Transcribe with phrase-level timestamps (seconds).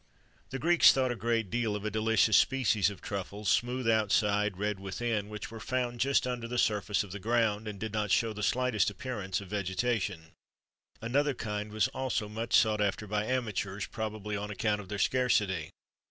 [0.01, 3.87] [XXIII 97] The Greeks thought a great deal of a delicious species of truffles, smooth
[3.87, 7.93] outside, red within, which were found just under the surface of the ground, and did
[7.93, 10.23] not show the slightest appearance of vegetation.[XXIII
[11.03, 14.97] 98] Another kind was also much sought after by amateurs, probably on account of their
[14.97, 15.69] scarcity.